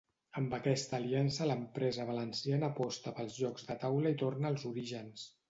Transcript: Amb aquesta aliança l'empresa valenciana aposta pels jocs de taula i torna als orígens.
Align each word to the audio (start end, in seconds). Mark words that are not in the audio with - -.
Amb 0.39 0.53
aquesta 0.57 0.95
aliança 0.97 1.47
l'empresa 1.49 2.07
valenciana 2.07 2.71
aposta 2.75 3.15
pels 3.21 3.37
jocs 3.45 3.69
de 3.71 3.79
taula 3.87 4.15
i 4.17 4.19
torna 4.25 4.53
als 4.53 4.69
orígens. 4.73 5.29